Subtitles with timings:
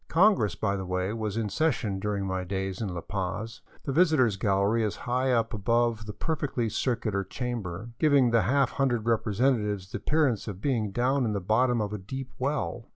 [0.07, 3.61] Congress, by the way, was in session during my days in La Paz.
[3.83, 9.05] The visitors' gallery is high up above the perfectly circular chamber, giving the half hundred
[9.05, 12.87] representatives the appearance of being down at the bottom of a deep well.